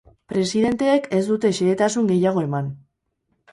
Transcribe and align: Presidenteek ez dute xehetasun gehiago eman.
Presidenteek 0.31 1.05
ez 1.19 1.21
dute 1.27 1.53
xehetasun 1.59 2.11
gehiago 2.15 2.45
eman. 2.49 2.75